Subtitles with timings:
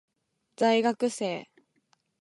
[0.55, 1.45] 在学生